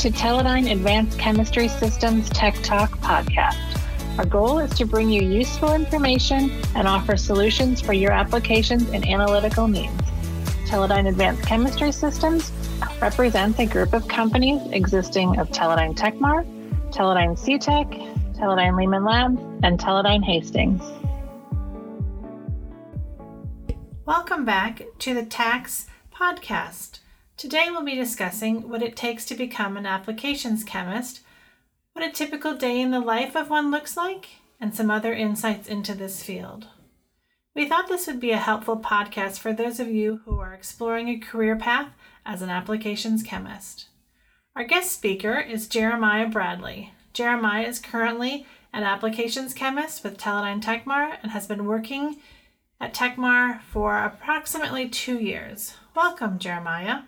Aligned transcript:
to 0.00 0.10
Teledyne 0.10 0.72
Advanced 0.72 1.18
Chemistry 1.18 1.68
Systems 1.68 2.30
Tech 2.30 2.54
Talk 2.62 2.90
podcast. 3.00 3.58
Our 4.16 4.24
goal 4.24 4.58
is 4.58 4.70
to 4.78 4.86
bring 4.86 5.10
you 5.10 5.20
useful 5.20 5.74
information 5.74 6.50
and 6.74 6.88
offer 6.88 7.18
solutions 7.18 7.82
for 7.82 7.92
your 7.92 8.10
applications 8.10 8.88
and 8.92 9.06
analytical 9.06 9.68
needs. 9.68 9.92
Teledyne 10.64 11.06
Advanced 11.06 11.42
Chemistry 11.42 11.92
Systems 11.92 12.50
represents 13.02 13.58
a 13.58 13.66
group 13.66 13.92
of 13.92 14.08
companies 14.08 14.62
existing 14.72 15.38
of 15.38 15.50
Teledyne 15.50 15.94
Tekmar, 15.94 16.46
Teledyne 16.90 17.38
CETAC, 17.38 18.34
Teledyne 18.38 18.72
Leeman 18.72 19.06
Labs, 19.06 19.38
and 19.62 19.78
Teledyne 19.78 20.24
Hastings. 20.24 20.80
Welcome 24.06 24.46
back 24.46 24.80
to 25.00 25.12
the 25.12 25.26
TACS 25.26 25.88
podcast. 26.10 26.99
Today 27.40 27.68
we'll 27.70 27.86
be 27.86 27.94
discussing 27.94 28.68
what 28.68 28.82
it 28.82 28.94
takes 28.94 29.24
to 29.24 29.34
become 29.34 29.78
an 29.78 29.86
applications 29.86 30.62
chemist, 30.62 31.20
what 31.94 32.04
a 32.04 32.12
typical 32.12 32.54
day 32.54 32.78
in 32.82 32.90
the 32.90 33.00
life 33.00 33.34
of 33.34 33.48
one 33.48 33.70
looks 33.70 33.96
like, 33.96 34.28
and 34.60 34.74
some 34.74 34.90
other 34.90 35.14
insights 35.14 35.66
into 35.66 35.94
this 35.94 36.22
field. 36.22 36.66
We 37.54 37.66
thought 37.66 37.88
this 37.88 38.06
would 38.06 38.20
be 38.20 38.32
a 38.32 38.36
helpful 38.36 38.78
podcast 38.78 39.38
for 39.38 39.54
those 39.54 39.80
of 39.80 39.88
you 39.88 40.20
who 40.26 40.38
are 40.38 40.52
exploring 40.52 41.08
a 41.08 41.16
career 41.18 41.56
path 41.56 41.88
as 42.26 42.42
an 42.42 42.50
applications 42.50 43.22
chemist. 43.22 43.86
Our 44.54 44.64
guest 44.64 44.92
speaker 44.92 45.40
is 45.40 45.66
Jeremiah 45.66 46.28
Bradley. 46.28 46.92
Jeremiah 47.14 47.66
is 47.66 47.78
currently 47.78 48.46
an 48.74 48.82
applications 48.82 49.54
chemist 49.54 50.04
with 50.04 50.18
Teledyne 50.18 50.62
Tekmar 50.62 51.16
and 51.22 51.32
has 51.32 51.46
been 51.46 51.64
working 51.64 52.18
at 52.78 52.92
Tekmar 52.92 53.62
for 53.62 53.96
approximately 53.96 54.90
two 54.90 55.18
years. 55.18 55.76
Welcome, 55.96 56.38
Jeremiah. 56.38 57.04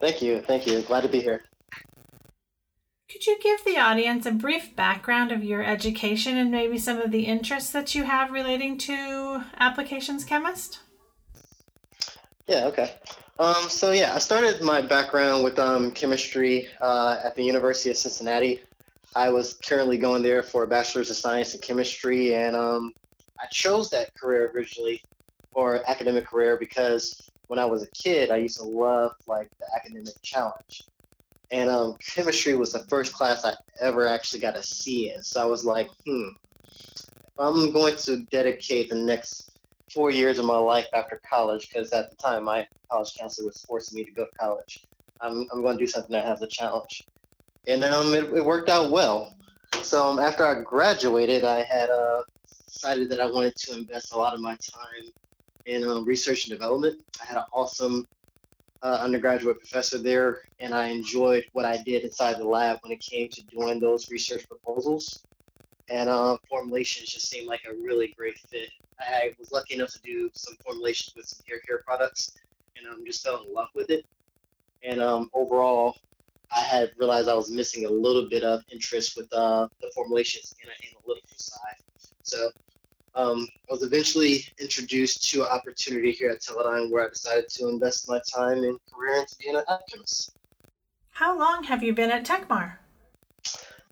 Thank 0.00 0.22
you. 0.22 0.40
Thank 0.42 0.66
you. 0.66 0.82
Glad 0.82 1.02
to 1.02 1.08
be 1.08 1.20
here. 1.20 1.42
Could 3.10 3.26
you 3.26 3.38
give 3.40 3.64
the 3.64 3.78
audience 3.78 4.26
a 4.26 4.32
brief 4.32 4.74
background 4.76 5.32
of 5.32 5.44
your 5.44 5.62
education 5.62 6.36
and 6.36 6.50
maybe 6.50 6.76
some 6.76 6.98
of 6.98 7.12
the 7.12 7.22
interests 7.22 7.70
that 7.70 7.94
you 7.94 8.04
have 8.04 8.30
relating 8.30 8.76
to 8.78 9.44
applications 9.58 10.24
chemist? 10.24 10.80
Yeah, 12.46 12.66
okay. 12.66 12.94
Um, 13.38 13.68
so 13.68 13.92
yeah, 13.92 14.14
I 14.14 14.18
started 14.18 14.60
my 14.60 14.80
background 14.80 15.44
with 15.44 15.58
um, 15.58 15.92
chemistry 15.92 16.68
uh, 16.80 17.20
at 17.24 17.36
the 17.36 17.44
University 17.44 17.90
of 17.90 17.96
Cincinnati. 17.96 18.60
I 19.14 19.30
was 19.30 19.54
currently 19.54 19.98
going 19.98 20.22
there 20.22 20.42
for 20.42 20.64
a 20.64 20.66
bachelor's 20.66 21.10
of 21.10 21.16
science 21.16 21.54
in 21.54 21.60
chemistry, 21.60 22.34
and 22.34 22.54
um, 22.54 22.92
I 23.40 23.46
chose 23.50 23.88
that 23.90 24.14
career 24.14 24.50
originally, 24.54 25.02
or 25.52 25.82
academic 25.88 26.26
career, 26.26 26.56
because 26.58 27.30
when 27.48 27.58
I 27.58 27.64
was 27.64 27.82
a 27.82 27.90
kid, 27.92 28.30
I 28.30 28.36
used 28.36 28.58
to 28.58 28.64
love 28.64 29.12
like 29.26 29.48
the 29.60 29.66
academic 29.76 30.14
challenge. 30.22 30.88
And 31.50 31.70
um, 31.70 31.96
chemistry 32.14 32.56
was 32.56 32.72
the 32.72 32.84
first 32.88 33.12
class 33.12 33.44
I 33.44 33.54
ever 33.80 34.08
actually 34.08 34.40
got 34.40 34.56
a 34.56 34.62
C 34.62 35.12
in. 35.12 35.22
So 35.22 35.40
I 35.40 35.44
was 35.44 35.64
like, 35.64 35.88
hmm, 36.04 36.28
I'm 37.38 37.72
going 37.72 37.96
to 37.98 38.24
dedicate 38.32 38.88
the 38.88 38.96
next 38.96 39.58
four 39.94 40.10
years 40.10 40.38
of 40.38 40.44
my 40.44 40.56
life 40.56 40.86
after 40.92 41.20
college, 41.28 41.68
because 41.68 41.92
at 41.92 42.10
the 42.10 42.16
time 42.16 42.44
my 42.44 42.66
college 42.90 43.12
counselor 43.18 43.46
was 43.46 43.64
forcing 43.66 43.96
me 43.96 44.04
to 44.04 44.10
go 44.12 44.24
to 44.24 44.30
college. 44.40 44.88
I'm, 45.20 45.46
I'm 45.52 45.62
going 45.62 45.78
to 45.78 45.84
do 45.84 45.86
something 45.86 46.12
that 46.12 46.24
has 46.24 46.42
a 46.42 46.48
challenge. 46.48 47.08
And 47.68 47.84
um, 47.84 48.12
it, 48.12 48.24
it 48.32 48.44
worked 48.44 48.68
out 48.68 48.90
well. 48.90 49.34
So 49.82 50.04
um, 50.04 50.18
after 50.18 50.44
I 50.44 50.62
graduated, 50.62 51.44
I 51.44 51.62
had 51.62 51.90
uh, 51.90 52.22
decided 52.68 53.08
that 53.10 53.20
I 53.20 53.26
wanted 53.26 53.54
to 53.56 53.78
invest 53.78 54.12
a 54.12 54.18
lot 54.18 54.34
of 54.34 54.40
my 54.40 54.52
time 54.52 55.04
in 55.66 55.84
um, 55.84 56.04
research 56.04 56.46
and 56.46 56.58
development. 56.58 56.96
I 57.20 57.26
had 57.26 57.36
an 57.36 57.44
awesome 57.52 58.06
uh, 58.82 58.98
undergraduate 59.00 59.58
professor 59.58 59.98
there, 59.98 60.38
and 60.60 60.74
I 60.74 60.88
enjoyed 60.88 61.44
what 61.52 61.64
I 61.64 61.82
did 61.84 62.04
inside 62.04 62.38
the 62.38 62.44
lab 62.44 62.78
when 62.82 62.92
it 62.92 63.00
came 63.00 63.28
to 63.30 63.42
doing 63.44 63.80
those 63.80 64.10
research 64.10 64.46
proposals. 64.48 65.24
And 65.88 66.08
uh, 66.08 66.36
formulations 66.48 67.10
just 67.10 67.28
seemed 67.28 67.46
like 67.46 67.62
a 67.68 67.74
really 67.74 68.14
great 68.16 68.38
fit. 68.50 68.68
I 68.98 69.32
was 69.38 69.52
lucky 69.52 69.74
enough 69.74 69.92
to 69.92 70.00
do 70.04 70.30
some 70.32 70.56
formulations 70.64 71.12
with 71.16 71.26
some 71.26 71.44
hair 71.48 71.60
care 71.66 71.82
products, 71.86 72.32
and 72.76 72.86
um, 72.86 73.04
just 73.06 73.24
fell 73.24 73.42
in 73.46 73.52
love 73.52 73.68
with 73.74 73.90
it. 73.90 74.04
And 74.82 75.00
um, 75.00 75.30
overall, 75.34 75.96
I 76.50 76.60
had 76.60 76.92
realized 76.96 77.28
I 77.28 77.34
was 77.34 77.50
missing 77.50 77.86
a 77.86 77.90
little 77.90 78.28
bit 78.28 78.44
of 78.44 78.62
interest 78.70 79.16
with 79.16 79.32
uh, 79.32 79.68
the 79.80 79.90
formulations 79.94 80.54
and 80.62 80.70
analytical 80.70 81.36
side. 81.36 82.12
So 82.22 82.50
um, 83.16 83.48
I 83.68 83.72
was 83.72 83.82
eventually 83.82 84.44
introduced 84.60 85.28
to 85.30 85.42
an 85.42 85.48
opportunity 85.48 86.12
here 86.12 86.30
at 86.30 86.40
Teledyne 86.40 86.90
where 86.90 87.06
I 87.06 87.08
decided 87.08 87.48
to 87.48 87.68
invest 87.68 88.08
my 88.08 88.20
time 88.32 88.62
and 88.62 88.78
career 88.92 89.20
into 89.20 89.36
being 89.36 89.56
an 89.56 89.62
alchemist. 89.68 90.36
How 91.10 91.36
long 91.36 91.64
have 91.64 91.82
you 91.82 91.94
been 91.94 92.10
at 92.10 92.26
Tekmar? 92.26 92.74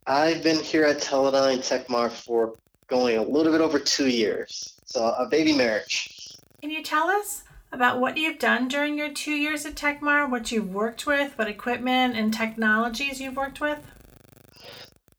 I've 0.06 0.42
been 0.42 0.62
here 0.62 0.84
at 0.84 0.98
Teledyne 0.98 1.58
Tekmar 1.58 2.10
for 2.10 2.56
going 2.86 3.16
a 3.16 3.22
little 3.22 3.50
bit 3.50 3.62
over 3.62 3.78
two 3.78 4.08
years. 4.08 4.74
So 4.84 5.02
a 5.02 5.26
baby 5.26 5.56
marriage. 5.56 6.36
Can 6.60 6.70
you 6.70 6.82
tell 6.82 7.08
us 7.08 7.44
about 7.72 7.98
what 8.00 8.18
you've 8.18 8.38
done 8.38 8.68
during 8.68 8.98
your 8.98 9.10
two 9.10 9.32
years 9.32 9.64
at 9.64 9.74
Tekmar, 9.74 10.30
what 10.30 10.52
you've 10.52 10.68
worked 10.68 11.06
with, 11.06 11.36
what 11.38 11.48
equipment 11.48 12.14
and 12.14 12.32
technologies 12.32 13.22
you've 13.22 13.36
worked 13.36 13.60
with? 13.60 13.80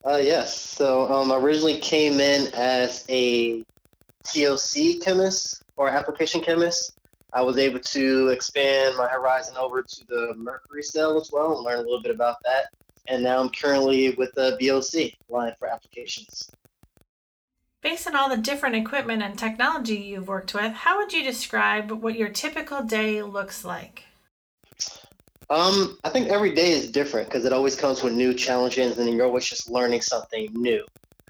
Uh, 0.05 0.21
yes. 0.21 0.55
So 0.55 1.11
um, 1.11 1.31
I 1.31 1.37
originally 1.37 1.79
came 1.79 2.19
in 2.19 2.53
as 2.53 3.03
a 3.09 3.65
TOC 4.25 5.01
chemist 5.01 5.63
or 5.77 5.89
application 5.89 6.41
chemist, 6.41 6.97
I 7.33 7.41
was 7.41 7.57
able 7.57 7.79
to 7.79 8.29
expand 8.29 8.95
my 8.97 9.07
horizon 9.07 9.55
over 9.57 9.81
to 9.81 10.07
the 10.07 10.33
mercury 10.37 10.83
cell 10.83 11.19
as 11.19 11.31
well 11.31 11.57
and 11.57 11.65
learn 11.65 11.79
a 11.79 11.81
little 11.81 12.01
bit 12.01 12.15
about 12.15 12.37
that. 12.45 12.67
And 13.07 13.23
now 13.23 13.39
I'm 13.39 13.49
currently 13.49 14.11
with 14.11 14.33
the 14.35 14.57
VOC 14.59 15.13
line 15.29 15.53
for 15.59 15.67
applications. 15.67 16.49
Based 17.81 18.07
on 18.07 18.15
all 18.15 18.29
the 18.29 18.37
different 18.37 18.75
equipment 18.75 19.21
and 19.21 19.37
technology 19.37 19.97
you've 19.97 20.27
worked 20.27 20.53
with, 20.53 20.71
how 20.71 20.97
would 20.97 21.13
you 21.13 21.23
describe 21.23 21.91
what 21.91 22.15
your 22.15 22.29
typical 22.29 22.81
day 22.81 23.21
looks 23.21 23.63
like? 23.63 24.05
Um, 25.49 25.97
I 26.03 26.09
think 26.09 26.29
every 26.29 26.55
day 26.55 26.71
is 26.71 26.89
different 26.89 27.27
because 27.27 27.45
it 27.45 27.53
always 27.53 27.75
comes 27.75 28.01
with 28.01 28.13
new 28.13 28.33
challenges 28.33 28.97
and 28.97 29.13
you're 29.13 29.25
always 29.25 29.45
just 29.45 29.69
learning 29.69 30.01
something 30.01 30.49
new. 30.53 30.83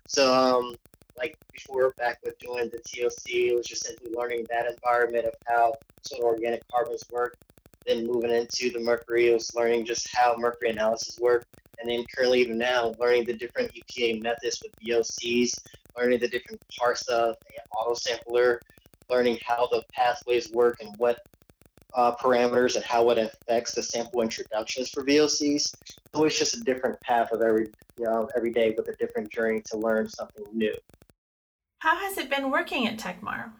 So 0.07 0.33
um, 0.33 0.75
like 1.17 1.37
before 1.51 1.91
back 1.97 2.19
with 2.23 2.37
doing 2.39 2.69
the 2.69 2.79
TOC, 2.79 3.29
it 3.29 3.55
was 3.55 3.65
just 3.65 3.85
simply 3.85 4.11
learning 4.15 4.45
that 4.49 4.69
environment 4.69 5.25
of 5.25 5.33
how 5.47 5.73
sort 6.01 6.21
of 6.21 6.25
organic 6.25 6.67
carbons 6.67 7.03
work. 7.11 7.37
Then 7.85 8.07
moving 8.07 8.31
into 8.31 8.71
the 8.71 8.79
mercury, 8.79 9.29
it 9.29 9.33
was 9.33 9.53
learning 9.55 9.85
just 9.85 10.09
how 10.15 10.35
mercury 10.37 10.71
analysis 10.71 11.19
work. 11.19 11.45
And 11.79 11.89
then 11.89 12.05
currently 12.15 12.41
even 12.41 12.57
now, 12.57 12.93
learning 12.99 13.25
the 13.25 13.33
different 13.33 13.71
EPA 13.73 14.21
methods 14.23 14.61
with 14.63 14.71
VOCs, 14.83 15.51
learning 15.97 16.19
the 16.19 16.27
different 16.27 16.61
parts 16.77 17.07
of 17.07 17.29
an 17.29 17.63
auto 17.77 17.93
sampler, 17.93 18.59
learning 19.09 19.37
how 19.45 19.67
the 19.67 19.83
pathways 19.93 20.51
work 20.51 20.77
and 20.81 20.95
what 20.97 21.19
uh, 21.95 22.13
parameters 22.15 22.75
and 22.75 22.83
how 22.83 23.09
it 23.09 23.17
affects 23.17 23.73
the 23.73 23.81
sample 23.81 24.21
introductions 24.21 24.89
for 24.89 25.03
VOCs. 25.03 25.73
So 26.13 26.23
it's 26.25 26.37
just 26.37 26.55
a 26.55 26.59
different 26.61 26.99
path 27.01 27.31
of 27.31 27.41
every 27.41 27.67
you 27.97 28.05
know 28.05 28.27
every 28.35 28.51
day 28.51 28.73
with 28.77 28.87
a 28.89 28.95
different 28.95 29.31
journey 29.31 29.61
to 29.67 29.77
learn 29.77 30.09
something 30.09 30.45
new. 30.53 30.73
How 31.85 31.95
has 31.97 32.17
it 32.17 32.31
been 32.31 32.49
working 32.49 32.87
at 32.87 32.97
Tekmar? 32.97 33.51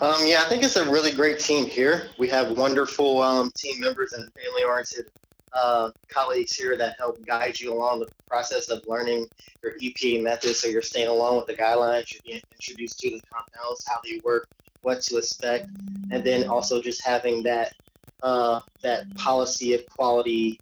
Um, 0.00 0.24
yeah, 0.24 0.42
I 0.42 0.48
think 0.48 0.62
it's 0.62 0.76
a 0.76 0.90
really 0.90 1.12
great 1.12 1.38
team 1.38 1.66
here. 1.66 2.08
We 2.18 2.26
have 2.28 2.56
wonderful 2.56 3.20
um, 3.20 3.52
team 3.54 3.78
members 3.78 4.14
and 4.14 4.26
family-oriented 4.32 5.10
uh, 5.52 5.90
colleagues 6.08 6.56
here 6.56 6.78
that 6.78 6.96
help 6.98 7.22
guide 7.26 7.60
you 7.60 7.74
along 7.74 8.00
the 8.00 8.08
process 8.26 8.70
of 8.70 8.82
learning 8.86 9.28
your 9.62 9.72
EPA 9.80 10.22
methods. 10.22 10.60
So 10.60 10.68
you're 10.68 10.80
staying 10.80 11.08
along 11.08 11.36
with 11.36 11.46
the 11.46 11.52
guidelines, 11.52 12.10
you're 12.10 12.22
being 12.24 12.40
introduced 12.52 12.98
to 13.00 13.10
the 13.10 13.20
compounds, 13.30 13.86
how 13.86 14.00
they 14.02 14.18
work, 14.24 14.48
what 14.80 15.02
to 15.02 15.18
expect, 15.18 15.68
and 16.10 16.24
then 16.24 16.48
also 16.48 16.80
just 16.80 17.04
having 17.04 17.42
that 17.42 17.74
uh, 18.22 18.60
that 18.82 19.14
policy 19.16 19.74
of 19.74 19.84
quality 19.90 20.58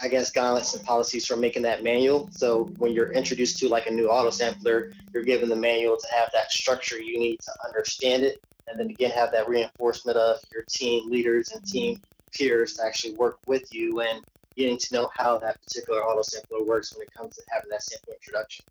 I 0.00 0.08
guess, 0.08 0.32
guidelines 0.32 0.74
and 0.76 0.84
policies 0.84 1.26
for 1.26 1.36
making 1.36 1.62
that 1.62 1.82
manual. 1.82 2.28
So 2.32 2.64
when 2.78 2.92
you're 2.92 3.12
introduced 3.12 3.58
to 3.58 3.68
like 3.68 3.86
a 3.86 3.90
new 3.90 4.08
auto 4.08 4.30
sampler, 4.30 4.92
you're 5.12 5.22
given 5.22 5.48
the 5.48 5.56
manual 5.56 5.96
to 5.96 6.06
have 6.14 6.30
that 6.32 6.50
structure 6.50 7.00
you 7.00 7.18
need 7.18 7.38
to 7.40 7.52
understand 7.64 8.22
it, 8.22 8.40
and 8.66 8.78
then 8.78 8.90
again 8.90 9.10
have 9.10 9.32
that 9.32 9.48
reinforcement 9.48 10.16
of 10.16 10.38
your 10.52 10.64
team 10.70 11.08
leaders 11.10 11.52
and 11.52 11.64
team 11.64 12.00
peers 12.36 12.74
to 12.74 12.84
actually 12.84 13.14
work 13.14 13.38
with 13.46 13.72
you 13.72 14.00
and 14.00 14.22
getting 14.56 14.78
to 14.78 14.94
know 14.94 15.10
how 15.14 15.38
that 15.38 15.60
particular 15.62 16.02
auto 16.02 16.22
sampler 16.22 16.64
works 16.64 16.94
when 16.94 17.02
it 17.02 17.12
comes 17.14 17.36
to 17.36 17.42
having 17.50 17.70
that 17.70 17.82
sample 17.82 18.12
introduction. 18.12 18.64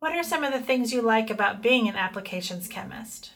What 0.00 0.12
are 0.12 0.22
some 0.22 0.44
of 0.44 0.52
the 0.52 0.60
things 0.60 0.92
you 0.92 1.00
like 1.00 1.30
about 1.30 1.62
being 1.62 1.88
an 1.88 1.96
applications 1.96 2.68
chemist? 2.68 3.32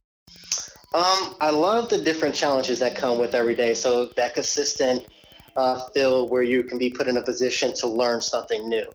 Um, 0.95 1.35
I 1.41 1.51
love 1.51 1.91
the 1.91 1.99
different 1.99 2.35
challenges 2.35 2.79
that 2.79 2.97
come 2.97 3.19
with 3.19 3.35
every 3.35 3.55
day. 3.55 3.75
So 3.75 4.07
that 4.17 4.35
consistent 4.35 5.07
uh, 5.59 5.89
field 5.93 6.31
where 6.31 6.43
you 6.43 6.63
can 6.63 6.79
be 6.79 6.89
put 6.89 7.09
in 7.09 7.17
a 7.17 7.23
position 7.23 7.75
to 7.75 7.89
learn 7.89 8.21
something 8.21 8.69
new, 8.69 8.87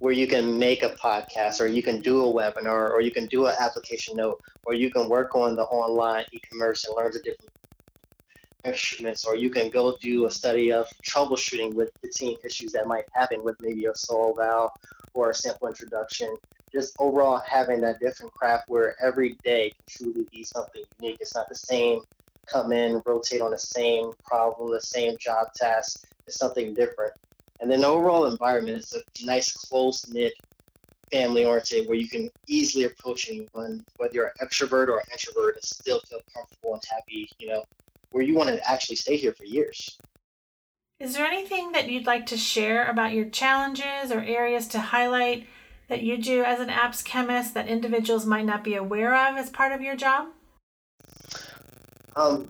where 0.00 0.12
you 0.12 0.26
can 0.26 0.58
make 0.58 0.82
a 0.82 0.90
podcast 0.90 1.60
or 1.60 1.68
you 1.68 1.82
can 1.82 2.00
do 2.00 2.24
a 2.24 2.32
webinar 2.32 2.90
or 2.90 3.00
you 3.00 3.12
can 3.12 3.26
do 3.26 3.46
an 3.46 3.54
application 3.60 4.16
note 4.16 4.38
or 4.66 4.74
you 4.74 4.90
can 4.90 5.08
work 5.08 5.36
on 5.36 5.54
the 5.54 5.62
online 5.62 6.24
e-commerce 6.32 6.84
and 6.86 6.96
learn 6.96 7.12
the 7.12 7.20
different 7.20 7.50
instruments, 8.64 9.24
or 9.24 9.36
you 9.36 9.48
can 9.48 9.70
go 9.70 9.96
do 10.00 10.26
a 10.26 10.30
study 10.30 10.72
of 10.72 10.86
troubleshooting 11.08 11.74
with 11.74 11.90
the 12.02 12.10
team 12.10 12.36
issues 12.44 12.72
that 12.72 12.86
might 12.86 13.04
happen 13.14 13.42
with 13.44 13.56
maybe 13.60 13.86
a 13.86 13.94
soil 13.94 14.34
valve 14.36 14.70
or 15.14 15.30
a 15.30 15.34
sample 15.34 15.68
introduction. 15.68 16.36
Just 16.72 16.94
overall 16.98 17.40
having 17.48 17.80
that 17.82 18.00
different 18.00 18.32
craft 18.32 18.64
where 18.68 18.94
every 19.00 19.38
day 19.44 19.70
can 19.70 20.12
truly 20.12 20.26
be 20.32 20.42
something 20.44 20.82
unique. 21.00 21.16
It's 21.20 21.34
not 21.34 21.48
the 21.48 21.54
same 21.54 22.00
come 22.50 22.72
in, 22.72 23.02
rotate 23.06 23.40
on 23.40 23.50
the 23.50 23.58
same 23.58 24.10
problem, 24.24 24.70
the 24.72 24.80
same 24.80 25.16
job 25.18 25.46
task. 25.54 26.07
Something 26.30 26.74
different. 26.74 27.12
And 27.60 27.70
then 27.70 27.80
the 27.80 27.88
overall 27.88 28.26
environment 28.26 28.78
is 28.78 28.94
a 28.94 29.26
nice, 29.26 29.52
close 29.52 30.08
knit, 30.08 30.32
family 31.10 31.44
oriented 31.44 31.88
where 31.88 31.96
you 31.96 32.08
can 32.08 32.30
easily 32.46 32.84
approach 32.84 33.28
anyone, 33.28 33.84
whether 33.96 34.14
you're 34.14 34.26
an 34.26 34.46
extrovert 34.46 34.88
or 34.88 34.98
an 34.98 35.06
introvert, 35.10 35.56
and 35.56 35.64
still 35.64 36.00
feel 36.08 36.20
comfortable 36.32 36.74
and 36.74 36.82
happy, 36.90 37.28
you 37.38 37.48
know, 37.48 37.64
where 38.12 38.22
you 38.22 38.34
want 38.34 38.48
to 38.48 38.70
actually 38.70 38.96
stay 38.96 39.16
here 39.16 39.32
for 39.32 39.44
years. 39.44 39.98
Is 41.00 41.14
there 41.14 41.26
anything 41.26 41.72
that 41.72 41.88
you'd 41.88 42.06
like 42.06 42.26
to 42.26 42.36
share 42.36 42.86
about 42.86 43.12
your 43.12 43.28
challenges 43.28 44.10
or 44.10 44.20
areas 44.20 44.66
to 44.68 44.80
highlight 44.80 45.46
that 45.88 46.02
you 46.02 46.18
do 46.18 46.42
as 46.42 46.60
an 46.60 46.68
apps 46.68 47.04
chemist 47.04 47.54
that 47.54 47.68
individuals 47.68 48.26
might 48.26 48.44
not 48.44 48.64
be 48.64 48.74
aware 48.74 49.14
of 49.14 49.36
as 49.36 49.48
part 49.48 49.72
of 49.72 49.80
your 49.80 49.96
job? 49.96 50.28
Um, 52.16 52.48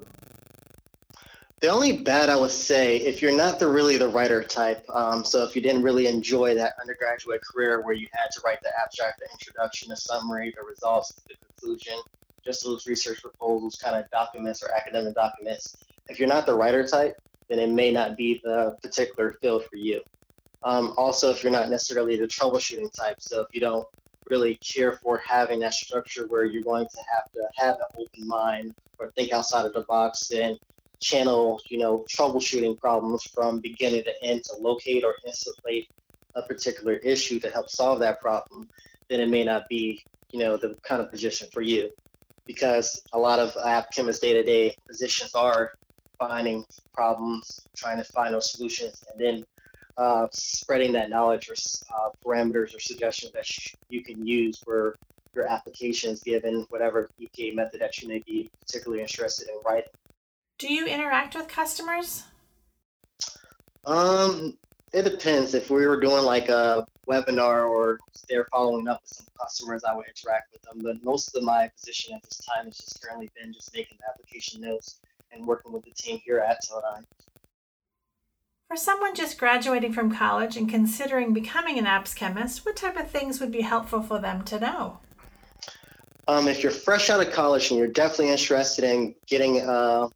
the 1.61 1.69
only 1.69 1.99
bad 1.99 2.29
I 2.29 2.37
would 2.37 2.53
say, 2.53 2.99
if 2.99 3.21
you're 3.21 3.37
not 3.37 3.59
the 3.59 3.67
really 3.67 3.97
the 3.97 4.09
writer 4.09 4.45
type, 4.45 4.85
um, 4.91 5.25
so 5.25 5.43
if 5.43 5.57
you 5.57 5.63
didn't 5.63 5.83
really 5.83 6.07
enjoy 6.07 6.55
that 6.55 6.75
undergraduate 6.81 7.41
career 7.43 7.83
where 7.83 7.95
you 7.95 8.07
had 8.13 8.29
to 8.33 8.41
write 8.45 8.59
the 8.63 8.71
abstract, 8.81 9.21
the 9.21 9.27
introduction, 9.33 9.89
the 9.89 9.97
summary, 9.97 10.55
the 10.57 10.65
results, 10.65 11.21
the 11.29 11.35
conclusion, 11.47 11.95
just 12.45 12.65
those 12.65 12.87
research 12.87 13.21
proposals, 13.23 13.77
kind 13.77 13.97
of 13.97 14.09
documents 14.11 14.63
or 14.63 14.73
academic 14.73 15.15
documents. 15.15 15.77
If 16.09 16.21
you're 16.21 16.29
not 16.29 16.47
the 16.47 16.55
writer 16.55 16.87
type, 16.87 17.17
then 17.49 17.59
it 17.59 17.71
may 17.71 17.91
not 17.91 18.17
be 18.17 18.41
the 18.45 18.77
particular 18.83 19.33
field 19.41 19.65
for 19.65 19.77
you. 19.77 20.01
Um, 20.63 20.95
also, 20.97 21.31
if 21.31 21.43
you're 21.43 21.53
not 21.53 21.71
necessarily 21.71 22.17
the 22.17 22.27
troubleshooting 22.27 22.93
type, 22.93 23.17
so 23.19 23.41
if 23.41 23.49
you 23.53 23.61
don't 23.61 23.87
really 24.31 24.57
care 24.57 24.93
for 24.93 25.19
having 25.19 25.61
that 25.61 25.75
structure 25.75 26.27
where 26.29 26.45
you're 26.45 26.63
going 26.63 26.87
to 26.87 27.01
have 27.13 27.33
to 27.33 27.43
have 27.57 27.77
an 27.77 28.05
open 28.05 28.29
mind 28.29 28.75
or 28.99 29.11
think 29.13 29.33
outside 29.33 29.67
of 29.67 29.73
the 29.73 29.83
box 29.83 30.31
and 30.31 30.59
channel, 31.01 31.61
you 31.71 31.79
know, 31.79 32.05
troubleshooting 32.17 32.79
problems 32.79 33.23
from 33.35 33.61
beginning 33.61 34.05
to 34.05 34.13
end 34.23 34.43
to 34.45 34.57
locate 34.61 35.05
or 35.05 35.15
isolate 35.27 35.87
a 36.37 36.43
particular 36.43 36.95
issue 36.95 37.41
to 37.41 37.51
help 37.51 37.69
solve 37.69 37.99
that 38.01 38.21
problem, 38.21 38.69
then 39.11 39.21
it 39.21 39.29
may 39.29 39.45
not 39.45 39.65
be, 39.69 40.01
you 40.31 40.39
know, 40.39 40.57
the 40.57 40.77
kind 40.87 41.01
of 41.01 41.11
position 41.11 41.49
for 41.53 41.63
you. 41.63 41.91
Because 42.47 43.03
a 43.13 43.19
lot 43.19 43.39
of 43.39 43.55
app 43.65 43.93
chemists 43.95 44.23
day 44.23 44.33
to 44.33 44.43
day 44.43 44.75
positions 44.89 45.35
are 45.35 45.71
finding 46.19 46.65
problems, 46.95 47.69
trying 47.77 47.99
to 47.99 48.05
find 48.05 48.35
those 48.35 48.55
solutions, 48.55 49.03
and 49.13 49.21
then 49.21 49.45
uh, 49.99 50.27
spreading 50.33 50.93
that 50.93 51.11
knowledge 51.11 51.49
or 51.49 51.55
uh, 51.55 52.09
parameters 52.25 52.75
or 52.75 52.81
suggestions 52.81 53.33
that 53.33 53.45
sh- 53.45 53.77
you 53.89 54.03
can 54.03 54.27
use 54.27 54.61
for 54.65 54.97
your 55.35 55.47
applications 55.47 56.23
given 56.23 56.65
whatever 56.71 57.11
EPA 57.21 57.55
method 57.55 57.81
that 57.81 58.01
you 58.01 58.09
may 58.09 58.23
be 58.27 58.51
particularly 58.67 59.03
interested 59.03 59.49
in 59.49 59.61
writing. 59.67 59.85
Do 60.59 60.73
you 60.73 60.87
interact 60.87 61.37
with 61.37 61.47
customers? 61.47 62.25
Um, 63.87 64.59
it 64.93 65.03
depends. 65.05 65.55
If 65.55 65.71
we 65.71 65.87
were 65.87 66.01
doing 66.01 66.25
like 66.25 66.49
a 66.49 66.85
webinar 67.09 67.71
or 67.71 67.99
they're 68.29 68.49
following 68.51 68.89
up 68.89 69.01
with 69.03 69.15
some 69.15 69.27
customers, 69.41 69.85
I 69.85 69.95
would 69.95 70.07
interact 70.07 70.53
with 70.53 70.63
them. 70.63 70.81
But 70.83 71.05
most 71.05 71.37
of 71.37 71.45
my 71.45 71.71
position 71.77 72.15
at 72.15 72.23
this 72.25 72.39
time 72.39 72.67
has 72.67 72.77
just 72.77 73.01
currently 73.01 73.31
been 73.41 73.53
just 73.53 73.73
making 73.73 73.99
application 74.09 74.61
notes 74.61 75.01
and 75.31 75.47
working 75.47 75.73
with 75.73 75.85
the 75.85 75.93
team 75.93 76.21
here 76.25 76.41
at 76.41 76.59
Teledyne. 76.65 77.05
For 78.67 78.77
someone 78.77 79.15
just 79.15 79.39
graduating 79.39 79.93
from 79.93 80.15
college 80.15 80.57
and 80.57 80.69
considering 80.69 81.33
becoming 81.33 81.79
an 81.79 81.87
apps 81.87 82.15
chemist, 82.15 82.67
what 82.67 82.77
type 82.77 82.97
of 82.97 83.11
things 83.11 83.41
would 83.41 83.53
be 83.53 83.63
helpful 83.63 84.03
for 84.03 84.19
them 84.19 84.43
to 84.45 84.59
know? 84.59 84.99
Um, 86.27 86.49
if 86.49 86.63
you're 86.63 86.73
fresh 86.73 87.09
out 87.09 87.27
of 87.27 87.33
college 87.33 87.71
and 87.71 87.79
you're 87.79 87.89
definitely 87.89 88.31
interested 88.31 88.85
in 88.85 89.15
getting 89.27 89.63
uh, 89.63 90.09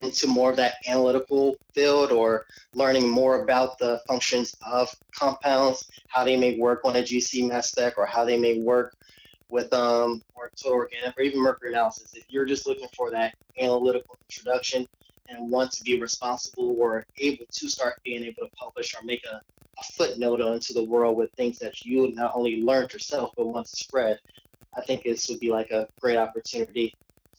into 0.00 0.26
more 0.26 0.50
of 0.50 0.56
that 0.56 0.74
analytical 0.88 1.54
field 1.74 2.12
or 2.12 2.44
learning 2.74 3.08
more 3.08 3.42
about 3.42 3.78
the 3.78 4.00
functions 4.06 4.56
of 4.66 4.88
compounds, 5.14 5.86
how 6.08 6.24
they 6.24 6.36
may 6.36 6.58
work 6.58 6.80
on 6.84 6.96
a 6.96 7.02
GC 7.02 7.48
mass 7.48 7.70
spec, 7.70 7.98
or 7.98 8.06
how 8.06 8.24
they 8.24 8.38
may 8.38 8.60
work 8.60 8.94
with 9.50 9.72
um, 9.72 10.22
or 10.34 10.50
total 10.60 10.78
organic 10.78 11.16
or 11.18 11.22
even 11.22 11.40
mercury 11.40 11.72
analysis. 11.72 12.12
If 12.14 12.24
you're 12.28 12.46
just 12.46 12.66
looking 12.66 12.88
for 12.96 13.10
that 13.10 13.34
analytical 13.60 14.16
introduction 14.30 14.86
and 15.28 15.50
want 15.50 15.70
to 15.72 15.82
be 15.82 16.00
responsible 16.00 16.74
or 16.78 17.04
able 17.18 17.44
to 17.50 17.68
start 17.68 17.94
being 18.04 18.24
able 18.24 18.46
to 18.46 18.50
publish 18.58 18.94
or 18.94 19.04
make 19.04 19.22
a, 19.30 19.36
a 19.36 19.84
footnote 19.96 20.40
onto 20.40 20.72
the 20.72 20.84
world 20.84 21.16
with 21.16 21.30
things 21.36 21.58
that 21.58 21.84
you 21.84 22.12
not 22.14 22.32
only 22.34 22.62
learned 22.62 22.92
yourself 22.92 23.30
but 23.36 23.46
want 23.46 23.66
to 23.66 23.76
spread, 23.76 24.18
I 24.76 24.80
think 24.82 25.04
this 25.04 25.28
would 25.28 25.40
be 25.40 25.50
like 25.50 25.70
a 25.70 25.86
great 26.00 26.16
opportunity. 26.16 26.92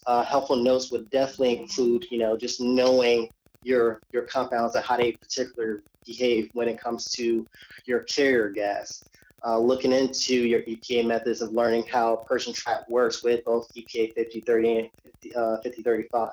Uh, 0.06 0.24
helpful 0.24 0.56
notes 0.56 0.92
would 0.92 1.10
definitely 1.10 1.58
include, 1.60 2.06
you 2.12 2.18
know, 2.18 2.38
just 2.38 2.60
knowing 2.60 3.30
your 3.64 4.02
your 4.12 4.24
compounds 4.24 4.76
and 4.76 4.84
how 4.84 4.98
they 4.98 5.14
particularly 5.14 5.80
behave 6.06 6.50
when 6.54 6.68
it 6.68 6.82
comes 6.82 7.12
to 7.12 7.48
your 7.86 8.02
carrier 8.02 8.50
gas. 8.50 9.04
Uh, 9.46 9.60
looking 9.60 9.92
into 9.92 10.36
your 10.36 10.62
EPA 10.62 11.06
methods 11.06 11.42
of 11.42 11.52
learning 11.52 11.84
how 11.92 12.24
purge 12.28 12.48
and 12.48 12.56
trap 12.56 12.86
works 12.90 13.24
with 13.24 13.44
both 13.44 13.68
EPA 13.76 14.14
5030 14.16 14.80
and 14.80 14.90
50, 15.04 15.36
uh, 15.36 15.58
5035. 15.64 16.30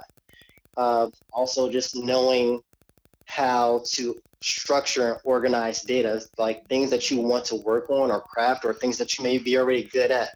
Uh, 0.76 1.08
also, 1.32 1.68
just 1.68 1.96
knowing 1.96 2.60
how 3.26 3.82
to 3.92 4.16
structure 4.42 5.10
and 5.10 5.18
organize 5.24 5.82
data, 5.82 6.22
like 6.38 6.66
things 6.68 6.88
that 6.90 7.10
you 7.10 7.20
want 7.20 7.44
to 7.44 7.56
work 7.56 7.90
on 7.90 8.10
or 8.10 8.22
craft, 8.22 8.64
or 8.64 8.74
things 8.74 8.96
that 8.98 9.18
you 9.18 9.24
may 9.24 9.38
be 9.38 9.58
already 9.58 9.84
good 9.84 10.10
at 10.12 10.30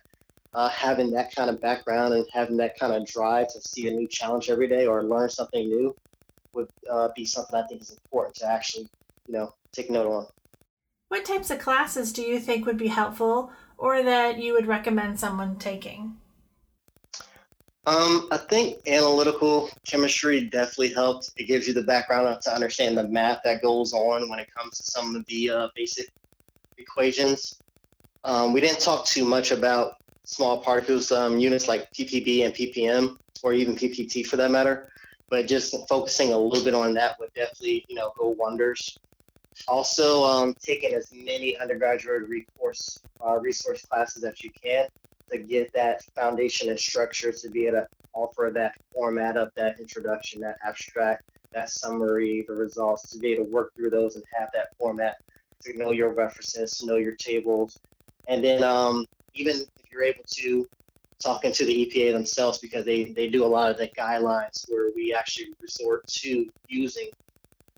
uh, 0.54 0.68
having 0.68 1.10
that 1.10 1.34
kind 1.34 1.50
of 1.50 1.60
background 1.60 2.14
and 2.14 2.26
having 2.32 2.56
that 2.58 2.78
kind 2.78 2.92
of 2.92 3.06
drive 3.06 3.48
to 3.48 3.60
see 3.60 3.88
a 3.88 3.90
new 3.90 4.06
challenge 4.06 4.50
every 4.50 4.68
day 4.68 4.86
or 4.86 5.02
learn 5.02 5.28
something 5.28 5.68
new 5.68 5.94
would 6.52 6.68
uh, 6.90 7.08
be 7.16 7.24
something 7.24 7.58
I 7.58 7.66
think 7.66 7.82
is 7.82 7.90
important 7.90 8.36
to 8.36 8.46
actually, 8.46 8.88
you 9.26 9.34
know, 9.34 9.52
take 9.72 9.90
note 9.90 10.06
on. 10.06 10.26
What 11.08 11.24
types 11.24 11.50
of 11.50 11.58
classes 11.58 12.12
do 12.12 12.22
you 12.22 12.38
think 12.38 12.66
would 12.66 12.78
be 12.78 12.88
helpful 12.88 13.50
or 13.76 14.02
that 14.02 14.38
you 14.38 14.52
would 14.52 14.66
recommend 14.66 15.18
someone 15.18 15.56
taking? 15.56 16.16
Um, 17.86 18.28
I 18.30 18.38
think 18.38 18.78
analytical 18.86 19.68
chemistry 19.86 20.48
definitely 20.48 20.94
helps. 20.94 21.30
It 21.36 21.44
gives 21.44 21.68
you 21.68 21.74
the 21.74 21.82
background 21.82 22.40
to 22.42 22.54
understand 22.54 22.96
the 22.96 23.08
math 23.08 23.40
that 23.44 23.60
goes 23.60 23.92
on 23.92 24.30
when 24.30 24.38
it 24.38 24.48
comes 24.56 24.78
to 24.78 24.84
some 24.84 25.14
of 25.14 25.26
the 25.26 25.50
uh, 25.50 25.68
basic 25.76 26.08
equations. 26.78 27.60
Um, 28.22 28.54
we 28.54 28.62
didn't 28.62 28.80
talk 28.80 29.04
too 29.04 29.26
much 29.26 29.50
about 29.50 29.96
small 30.24 30.58
particles 30.58 31.12
um, 31.12 31.38
units 31.38 31.68
like 31.68 31.88
ppb 31.92 32.44
and 32.44 32.54
ppm, 32.54 33.16
or 33.42 33.52
even 33.52 33.76
ppt 33.76 34.26
for 34.26 34.36
that 34.36 34.50
matter. 34.50 34.88
But 35.30 35.46
just 35.46 35.74
focusing 35.88 36.32
a 36.32 36.38
little 36.38 36.64
bit 36.64 36.74
on 36.74 36.94
that 36.94 37.16
would 37.18 37.30
definitely, 37.34 37.84
you 37.88 37.96
know, 37.96 38.12
go 38.18 38.28
wonders. 38.38 39.00
Also, 39.68 40.24
um, 40.24 40.54
taking 40.60 40.94
as 40.94 41.08
many 41.12 41.56
undergraduate 41.56 42.28
recourse 42.28 42.98
uh, 43.24 43.38
resource 43.38 43.84
classes 43.86 44.24
as 44.24 44.42
you 44.42 44.50
can 44.62 44.86
to 45.30 45.38
get 45.38 45.72
that 45.72 46.02
foundation 46.14 46.68
and 46.68 46.78
structure 46.78 47.32
to 47.32 47.50
be 47.50 47.66
able 47.66 47.78
to 47.78 47.86
offer 48.14 48.50
that 48.54 48.74
format 48.94 49.36
of 49.36 49.50
that 49.56 49.80
introduction, 49.80 50.40
that 50.40 50.56
abstract, 50.64 51.22
that 51.52 51.70
summary, 51.70 52.44
the 52.46 52.54
results, 52.54 53.10
to 53.10 53.18
be 53.18 53.32
able 53.32 53.46
to 53.46 53.50
work 53.50 53.72
through 53.76 53.90
those 53.90 54.16
and 54.16 54.24
have 54.38 54.48
that 54.52 54.68
format 54.78 55.14
to 55.62 55.76
know 55.76 55.92
your 55.92 56.12
references, 56.12 56.72
to 56.78 56.86
know 56.86 56.96
your 56.96 57.16
tables, 57.16 57.80
and 58.28 58.44
then 58.44 58.62
um, 58.62 59.06
even 59.34 59.56
if 59.56 59.92
you're 59.92 60.02
able 60.02 60.24
to 60.26 60.66
talk 61.22 61.44
into 61.44 61.64
the 61.64 61.86
EPA 61.86 62.12
themselves 62.12 62.58
because 62.58 62.84
they, 62.84 63.04
they 63.04 63.28
do 63.28 63.44
a 63.44 63.46
lot 63.46 63.70
of 63.70 63.78
the 63.78 63.88
guidelines 63.88 64.68
where 64.68 64.90
we 64.94 65.14
actually 65.14 65.52
resort 65.60 66.06
to 66.06 66.50
using 66.68 67.08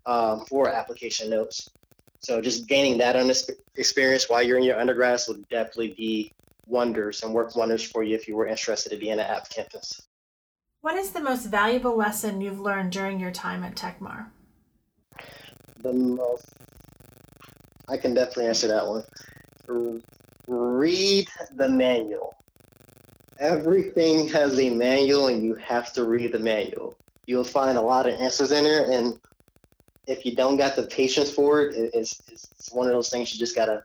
um, 0.05 0.45
for 0.45 0.69
application 0.69 1.29
notes. 1.29 1.69
So 2.19 2.41
just 2.41 2.67
gaining 2.67 2.97
that 2.97 3.15
experience 3.75 4.29
while 4.29 4.41
you're 4.41 4.57
in 4.57 4.63
your 4.63 4.79
undergrads 4.79 5.27
would 5.27 5.47
definitely 5.49 5.93
be 5.95 6.31
wonders 6.65 7.23
and 7.23 7.33
work 7.33 7.55
wonders 7.55 7.83
for 7.83 8.03
you 8.03 8.15
if 8.15 8.27
you 8.27 8.35
were 8.35 8.47
interested 8.47 8.89
to 8.89 8.97
be 8.97 9.09
in 9.09 9.19
an 9.19 9.25
app 9.25 9.49
campus. 9.49 10.01
What 10.81 10.95
is 10.95 11.11
the 11.11 11.21
most 11.21 11.45
valuable 11.45 11.95
lesson 11.95 12.41
you've 12.41 12.59
learned 12.59 12.91
during 12.91 13.19
your 13.19 13.31
time 13.31 13.63
at 13.63 13.75
Tekmar? 13.75 14.27
The 15.81 15.93
most, 15.93 16.45
I 17.87 17.97
can 17.97 18.13
definitely 18.13 18.47
answer 18.47 18.67
that 18.67 18.87
one 18.87 19.03
read 20.47 21.27
the 21.55 21.69
manual. 21.69 22.33
Everything 23.39 24.27
has 24.29 24.59
a 24.59 24.69
manual, 24.69 25.27
and 25.27 25.43
you 25.43 25.55
have 25.55 25.93
to 25.93 26.05
read 26.05 26.31
the 26.31 26.39
manual. 26.39 26.95
You'll 27.27 27.43
find 27.43 27.77
a 27.77 27.81
lot 27.81 28.07
of 28.07 28.19
answers 28.19 28.51
in 28.51 28.63
there, 28.63 28.89
and 28.89 29.19
if 30.07 30.25
you 30.25 30.35
don't 30.35 30.57
got 30.57 30.75
the 30.75 30.83
patience 30.83 31.29
for 31.29 31.61
it, 31.61 31.91
it's, 31.93 32.21
it's 32.31 32.71
one 32.71 32.87
of 32.87 32.93
those 32.93 33.09
things 33.09 33.33
you 33.33 33.39
just 33.39 33.55
gotta 33.55 33.83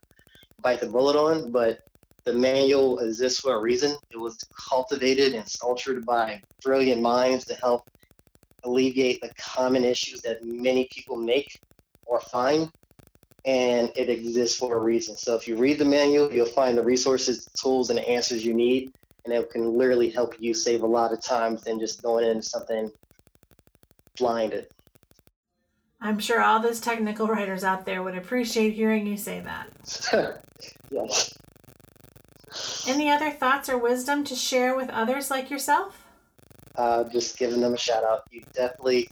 bite 0.60 0.80
the 0.80 0.86
bullet 0.86 1.16
on. 1.16 1.50
But 1.50 1.80
the 2.24 2.32
manual 2.32 3.00
exists 3.00 3.40
for 3.40 3.56
a 3.56 3.60
reason. 3.60 3.96
It 4.10 4.16
was 4.16 4.38
cultivated 4.70 5.34
and 5.34 5.46
sculptured 5.46 6.06
by 6.06 6.40
brilliant 6.62 7.02
minds 7.02 7.44
to 7.46 7.54
help 7.54 7.82
alleviate 8.64 9.20
the 9.20 9.32
common 9.36 9.84
issues 9.84 10.20
that 10.22 10.44
many 10.44 10.88
people 10.92 11.16
make 11.16 11.58
or 12.06 12.20
find, 12.20 12.70
and 13.44 13.90
it 13.96 14.08
exists 14.08 14.56
for 14.58 14.76
a 14.76 14.80
reason. 14.80 15.16
So 15.16 15.34
if 15.34 15.48
you 15.48 15.56
read 15.56 15.78
the 15.78 15.84
manual, 15.84 16.32
you'll 16.32 16.46
find 16.46 16.78
the 16.78 16.82
resources, 16.82 17.48
tools, 17.60 17.90
and 17.90 17.98
answers 17.98 18.44
you 18.44 18.54
need, 18.54 18.92
and 19.24 19.34
it 19.34 19.50
can 19.50 19.76
literally 19.76 20.10
help 20.10 20.34
you 20.38 20.54
save 20.54 20.82
a 20.82 20.86
lot 20.86 21.12
of 21.12 21.20
time 21.20 21.56
than 21.64 21.78
just 21.80 22.02
going 22.02 22.24
into 22.24 22.42
something 22.42 22.90
blinded. 24.16 24.68
I'm 26.00 26.18
sure 26.18 26.42
all 26.42 26.60
those 26.60 26.80
technical 26.80 27.28
writers 27.28 27.62
out 27.62 27.86
there 27.86 28.02
would 28.02 28.16
appreciate 28.16 28.74
hearing 28.74 29.06
you 29.06 29.16
say 29.16 29.40
that. 29.40 30.42
yes. 30.90 31.38
Any 32.86 33.08
other 33.08 33.30
thoughts 33.30 33.68
or 33.68 33.78
wisdom 33.78 34.24
to 34.24 34.34
share 34.34 34.76
with 34.76 34.90
others 34.90 35.30
like 35.30 35.48
yourself? 35.48 36.04
Uh, 36.74 37.04
just 37.04 37.38
giving 37.38 37.60
them 37.60 37.74
a 37.74 37.78
shout 37.78 38.02
out. 38.02 38.24
You 38.30 38.42
definitely, 38.52 39.08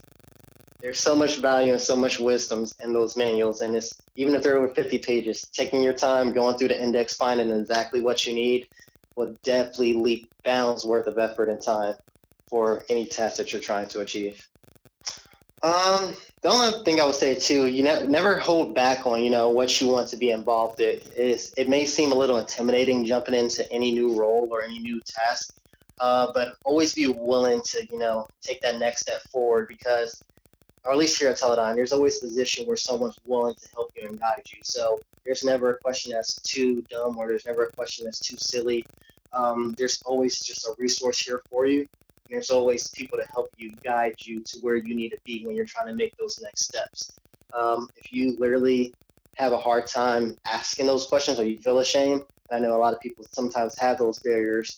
there's 0.81 0.99
so 0.99 1.15
much 1.15 1.37
value 1.37 1.73
and 1.73 1.81
so 1.81 1.95
much 1.95 2.19
wisdom 2.19 2.65
in 2.83 2.93
those 2.93 3.15
manuals. 3.15 3.61
And 3.61 3.75
it's, 3.75 4.01
even 4.15 4.35
if 4.35 4.43
they're 4.43 4.57
over 4.57 4.73
50 4.73 4.97
pages, 4.99 5.43
taking 5.53 5.81
your 5.83 5.93
time, 5.93 6.33
going 6.33 6.57
through 6.57 6.69
the 6.69 6.81
index, 6.81 7.15
finding 7.15 7.51
exactly 7.51 8.01
what 8.01 8.25
you 8.25 8.33
need 8.33 8.67
will 9.15 9.35
definitely 9.43 9.93
leap 9.93 10.31
bounds 10.43 10.85
worth 10.85 11.07
of 11.07 11.17
effort 11.17 11.49
and 11.49 11.61
time 11.61 11.95
for 12.49 12.83
any 12.89 13.05
task 13.05 13.37
that 13.37 13.53
you're 13.53 13.61
trying 13.61 13.87
to 13.89 14.01
achieve. 14.01 14.47
Um, 15.63 16.15
the 16.41 16.49
only 16.49 16.83
thing 16.83 16.99
I 16.99 17.05
would 17.05 17.15
say 17.15 17.35
too, 17.35 17.67
you 17.67 17.83
ne- 17.83 18.07
never 18.07 18.39
hold 18.39 18.73
back 18.73 19.05
on 19.05 19.23
you 19.23 19.29
know 19.29 19.49
what 19.49 19.79
you 19.79 19.87
want 19.87 20.09
to 20.09 20.17
be 20.17 20.31
involved 20.31 20.81
in. 20.81 20.99
Is 21.15 21.53
it 21.55 21.69
may 21.69 21.85
seem 21.85 22.11
a 22.11 22.15
little 22.15 22.37
intimidating 22.37 23.05
jumping 23.05 23.35
into 23.35 23.71
any 23.71 23.91
new 23.91 24.19
role 24.19 24.47
or 24.51 24.63
any 24.63 24.79
new 24.79 24.99
task, 25.05 25.53
uh, 25.99 26.31
but 26.33 26.55
always 26.65 26.95
be 26.95 27.07
willing 27.07 27.61
to 27.65 27.85
you 27.91 27.99
know 27.99 28.27
take 28.41 28.59
that 28.61 28.79
next 28.79 29.01
step 29.01 29.21
forward 29.31 29.67
because, 29.67 30.23
or 30.83 30.91
at 30.91 30.97
least 30.97 31.19
here 31.19 31.29
at 31.29 31.37
Teledyne, 31.37 31.75
there's 31.75 31.93
always 31.93 32.17
a 32.17 32.27
position 32.27 32.65
where 32.65 32.77
someone's 32.77 33.19
willing 33.25 33.55
to 33.55 33.67
help 33.73 33.91
you 33.95 34.07
and 34.07 34.19
guide 34.19 34.43
you. 34.53 34.59
So 34.63 34.99
there's 35.25 35.43
never 35.43 35.71
a 35.75 35.79
question 35.79 36.11
that's 36.11 36.41
too 36.41 36.83
dumb 36.89 37.17
or 37.17 37.27
there's 37.27 37.45
never 37.45 37.65
a 37.65 37.71
question 37.73 38.05
that's 38.05 38.19
too 38.19 38.37
silly. 38.37 38.85
Um, 39.33 39.75
there's 39.77 40.01
always 40.05 40.39
just 40.41 40.65
a 40.65 40.73
resource 40.77 41.19
here 41.19 41.41
for 41.49 41.65
you 41.65 41.81
And 41.81 41.87
there's 42.29 42.49
always 42.49 42.89
people 42.89 43.17
to 43.19 43.25
help 43.33 43.49
you 43.57 43.75
guide 43.83 44.15
you 44.21 44.43
to 44.45 44.59
where 44.59 44.75
you 44.75 44.95
need 44.95 45.09
to 45.09 45.17
be 45.25 45.45
when 45.45 45.55
you're 45.55 45.65
trying 45.65 45.87
to 45.87 45.95
make 45.95 46.13
those 46.17 46.39
next 46.41 46.65
steps. 46.65 47.11
Um, 47.57 47.89
if 47.97 48.11
you 48.11 48.35
literally 48.39 48.93
have 49.35 49.53
a 49.53 49.57
hard 49.57 49.87
time 49.87 50.35
asking 50.45 50.87
those 50.87 51.05
questions 51.05 51.39
or 51.39 51.45
you 51.45 51.59
feel 51.59 51.79
ashamed, 51.79 52.23
I 52.51 52.59
know 52.59 52.75
a 52.75 52.79
lot 52.79 52.93
of 52.93 52.99
people 52.99 53.25
sometimes 53.31 53.77
have 53.79 53.97
those 53.97 54.19
barriers. 54.19 54.77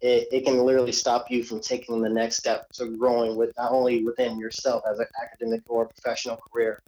It, 0.00 0.28
it 0.32 0.44
can 0.44 0.58
literally 0.58 0.92
stop 0.92 1.30
you 1.30 1.42
from 1.42 1.60
taking 1.60 2.02
the 2.02 2.08
next 2.08 2.36
step 2.36 2.70
to 2.74 2.96
growing 2.96 3.36
with 3.36 3.52
not 3.56 3.72
only 3.72 4.04
within 4.04 4.38
yourself 4.38 4.82
as 4.90 4.98
an 4.98 5.06
academic 5.22 5.62
or 5.68 5.88
professional 5.88 6.38
career, 6.52 6.80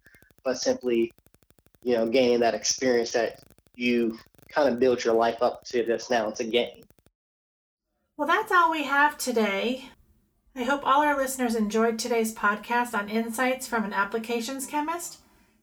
but 0.44 0.58
simply, 0.58 1.10
you 1.82 1.94
know, 1.94 2.06
gaining 2.06 2.40
that 2.40 2.54
experience 2.54 3.12
that 3.12 3.40
you 3.74 4.18
kind 4.50 4.72
of 4.72 4.78
built 4.78 5.04
your 5.04 5.14
life 5.14 5.42
up 5.42 5.64
to 5.64 5.84
this 5.84 6.10
now 6.10 6.30
to 6.30 6.44
gain. 6.44 6.82
Well, 8.16 8.28
that's 8.28 8.52
all 8.52 8.70
we 8.70 8.84
have 8.84 9.18
today. 9.18 9.90
I 10.54 10.64
hope 10.64 10.86
all 10.86 11.02
our 11.02 11.16
listeners 11.16 11.54
enjoyed 11.54 11.98
today's 11.98 12.34
podcast 12.34 12.94
on 12.94 13.10
insights 13.10 13.66
from 13.66 13.84
an 13.84 13.92
applications 13.92 14.66
chemist. 14.66 15.18